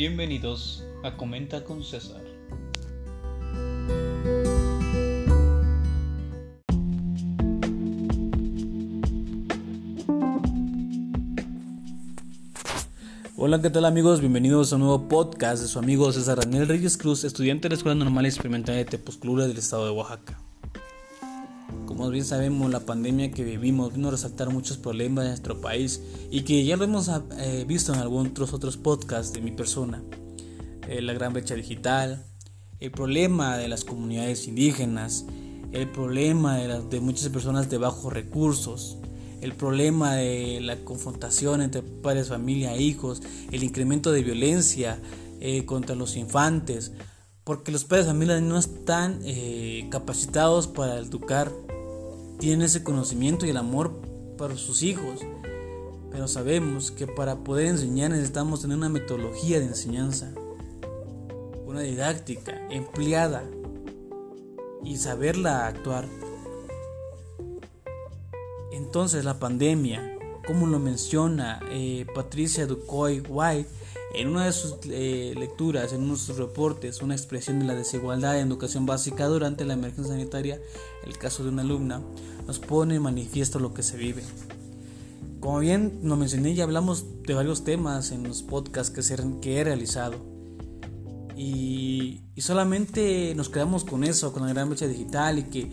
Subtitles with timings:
[0.00, 2.22] Bienvenidos a Comenta con César.
[13.36, 14.20] Hola, ¿qué tal amigos?
[14.20, 17.76] Bienvenidos a un nuevo podcast de su amigo César Daniel Reyes Cruz, estudiante de la
[17.76, 20.49] Escuela Normal Experimental de Tepoztlán del estado de Oaxaca.
[22.00, 26.00] Como bien sabemos, la pandemia que vivimos vino a resaltar muchos problemas de nuestro país
[26.30, 30.02] y que ya lo hemos eh, visto en algunos otros podcasts de mi persona.
[30.88, 32.24] Eh, la gran brecha digital,
[32.78, 35.26] el problema de las comunidades indígenas,
[35.72, 38.96] el problema de, de muchas personas de bajos recursos,
[39.42, 43.20] el problema de la confrontación entre padres, familia e hijos,
[43.52, 44.98] el incremento de violencia
[45.38, 46.92] eh, contra los infantes,
[47.44, 51.52] porque los padres de familia no están eh, capacitados para educar,
[52.40, 54.00] tienen ese conocimiento y el amor
[54.38, 55.20] para sus hijos,
[56.10, 60.32] pero sabemos que para poder enseñar necesitamos tener una metodología de enseñanza,
[61.66, 63.44] una didáctica empleada
[64.82, 66.08] y saberla actuar.
[68.72, 70.09] Entonces la pandemia,
[70.46, 73.68] como lo menciona eh, Patricia Ducoy White
[74.14, 77.74] en una de sus eh, lecturas, en uno de sus reportes, una expresión de la
[77.74, 80.60] desigualdad en educación básica durante la emergencia sanitaria,
[81.06, 82.02] el caso de una alumna,
[82.46, 84.22] nos pone en manifiesto lo que se vive.
[85.38, 89.64] Como bien lo mencioné, ya hablamos de varios temas en los podcasts que, que he
[89.64, 90.16] realizado.
[91.36, 95.70] Y, y solamente nos quedamos con eso, con la gran brecha digital y que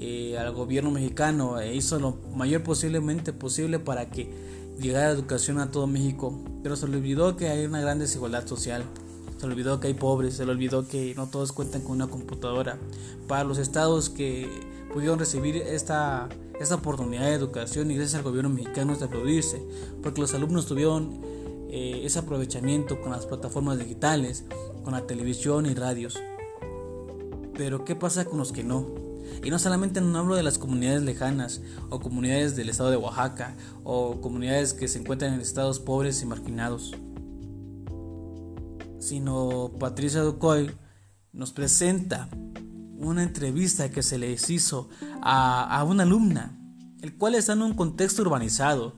[0.00, 4.30] eh, al gobierno mexicano e hizo lo mayor posiblemente posible para que
[4.80, 8.84] llegara educación a todo México, pero se le olvidó que hay una gran desigualdad social.
[9.38, 12.06] Se le olvidó que hay pobres, se le olvidó que no todos cuentan con una
[12.06, 12.78] computadora.
[13.26, 14.48] Para los estados que
[14.92, 16.28] pudieron recibir esta,
[16.60, 19.60] esta oportunidad de educación y gracias al gobierno mexicano es de aplaudirse,
[20.00, 21.20] porque los alumnos tuvieron
[21.70, 24.44] eh, ese aprovechamiento con las plataformas digitales,
[24.84, 26.16] con la televisión y radios.
[27.54, 29.07] Pero ¿qué pasa con los que no?
[29.44, 33.56] Y no solamente no hablo de las comunidades lejanas o comunidades del estado de Oaxaca
[33.84, 36.92] o comunidades que se encuentran en estados pobres y marginados,
[38.98, 40.70] sino Patricia Ducoy
[41.32, 42.28] nos presenta
[42.98, 44.88] una entrevista que se les hizo
[45.22, 46.58] a, una alumna,
[47.00, 48.96] el cual está en un contexto urbanizado,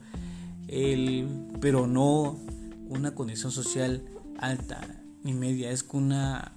[1.61, 2.39] pero no
[2.89, 4.05] una condición social
[4.39, 4.81] alta
[5.23, 6.55] ni media, es una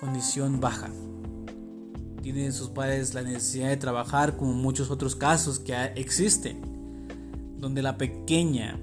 [0.00, 0.90] condición baja
[2.22, 6.60] tienen sus padres la necesidad de trabajar como muchos otros casos que existen,
[7.58, 8.78] donde la pequeña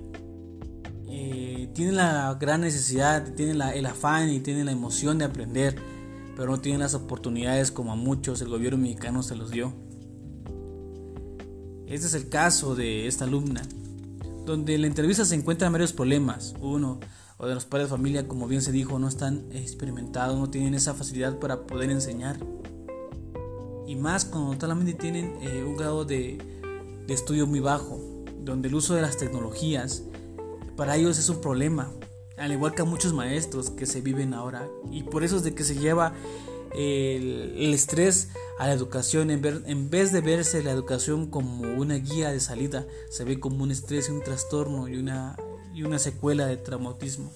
[1.10, 5.76] eh, tiene la gran necesidad, tiene el afán y tiene la emoción de aprender,
[6.36, 9.74] pero no tiene las oportunidades como a muchos el gobierno mexicano se los dio.
[11.88, 13.62] Este es el caso de esta alumna,
[14.46, 16.54] donde en la entrevista se encuentran varios problemas.
[16.60, 17.00] Uno,
[17.38, 20.74] o de los padres de familia, como bien se dijo, no están experimentados, no tienen
[20.74, 22.38] esa facilidad para poder enseñar
[23.88, 26.38] y más cuando solamente tienen eh, un grado de,
[27.08, 28.00] de estudio muy bajo,
[28.42, 30.04] donde el uso de las tecnologías
[30.76, 31.92] para ellos es un problema,
[32.38, 34.68] al igual que a muchos maestros que se viven ahora.
[34.92, 36.14] Y por eso es de que se lleva
[36.76, 41.62] el, el estrés a la educación, en, ver, en, vez de verse la educación como
[41.74, 45.36] una guía de salida, se ve como un estrés y un trastorno y una,
[45.74, 47.32] y una secuela de traumatismo.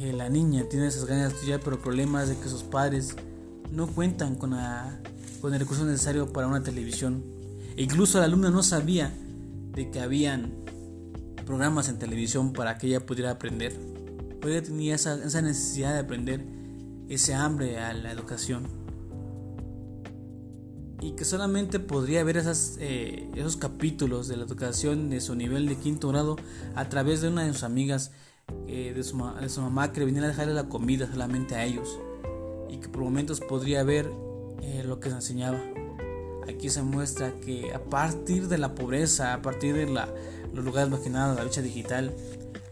[0.00, 2.62] Eh, la niña tiene esas ganas de estudiar, pero el problema es de que sus
[2.62, 3.14] padres
[3.72, 4.54] no cuentan con,
[5.40, 7.24] con el recurso necesario para una televisión.
[7.76, 9.12] E incluso la alumna no sabía
[9.72, 10.52] de que habían
[11.46, 13.78] programas en televisión para que ella pudiera aprender.
[14.42, 16.44] ella tenía esa, necesidad de aprender,
[17.08, 18.64] ese hambre a la educación.
[21.00, 25.66] Y que solamente podría ver esas, eh, esos capítulos de la educación de su nivel
[25.66, 26.36] de quinto grado
[26.74, 28.10] a través de una de sus amigas,
[28.66, 31.64] eh, de, su, de su mamá que le venía a dejarle la comida solamente a
[31.64, 31.98] ellos
[32.70, 34.10] y que por momentos podría ver
[34.62, 35.60] eh, lo que se enseñaba.
[36.48, 40.08] Aquí se muestra que a partir de la pobreza, a partir de la,
[40.54, 42.14] los lugares marginados, la lucha digital,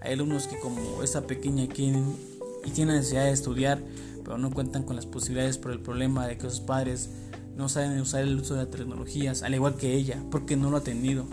[0.00, 2.16] hay alumnos que como esta pequeña quieren
[2.64, 3.82] y tienen necesidad de estudiar,
[4.24, 7.10] pero no cuentan con las posibilidades por el problema de que sus padres
[7.56, 10.78] no saben usar el uso de las tecnologías, al igual que ella, porque no lo
[10.78, 11.26] ha tenido,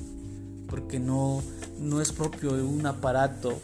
[0.67, 1.43] porque no,
[1.79, 3.59] no es propio de un aparato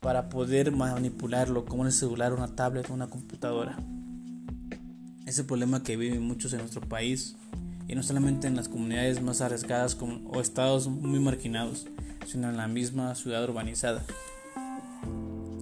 [0.00, 3.78] para poder manipularlo como un celular, una tablet o una computadora
[5.26, 7.36] ese problema que viven muchos en nuestro país
[7.88, 11.86] y no solamente en las comunidades más arriesgadas o estados muy marginados,
[12.26, 14.04] sino en la misma ciudad urbanizada.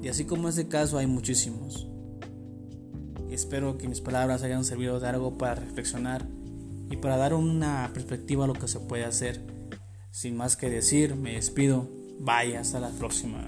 [0.02, 1.86] Y así como este caso hay muchísimos.
[3.30, 6.26] Espero que mis palabras hayan servido de algo para reflexionar
[6.90, 9.40] y para dar una perspectiva a lo que se puede hacer.
[10.10, 11.88] Sin más que decir, me despido.
[12.20, 13.44] Vaya, hasta la próxima.